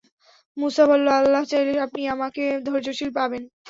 [0.57, 3.43] মূসা বলল, আল্লাহ চাইলে আপনি আমাকে ধৈর্যশীল পাবেন।